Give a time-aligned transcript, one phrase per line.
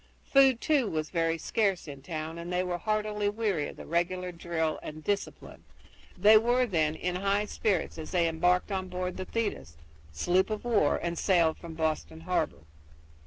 [0.25, 4.31] Food, too, was very scarce in town, and they were heartily weary of the regular
[4.31, 5.63] drill and discipline.
[6.17, 9.77] They were, then, in high spirits as they embarked on board the Thetis
[10.11, 12.63] sloop of war and sailed from Boston harbor.